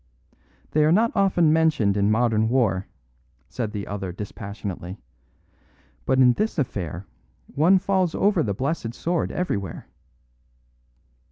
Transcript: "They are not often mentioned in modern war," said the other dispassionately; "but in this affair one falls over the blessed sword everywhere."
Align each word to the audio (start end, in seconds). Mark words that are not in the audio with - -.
"They 0.71 0.83
are 0.83 0.91
not 0.91 1.11
often 1.13 1.53
mentioned 1.53 1.95
in 1.95 2.09
modern 2.09 2.49
war," 2.49 2.87
said 3.47 3.71
the 3.71 3.85
other 3.85 4.11
dispassionately; 4.11 4.97
"but 6.07 6.17
in 6.17 6.33
this 6.33 6.57
affair 6.57 7.05
one 7.53 7.77
falls 7.77 8.15
over 8.15 8.41
the 8.41 8.55
blessed 8.55 8.95
sword 8.95 9.31
everywhere." 9.31 9.85